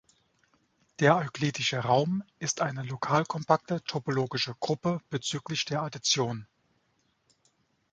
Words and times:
Der 0.99 1.15
euklidische 1.15 1.77
Raum 1.77 2.23
ist 2.39 2.61
eine 2.61 2.81
lokalkompakte 2.81 3.83
topologische 3.83 4.55
Gruppe 4.59 4.99
bezüglich 5.11 5.65
der 5.65 5.83
Addition. 5.83 6.47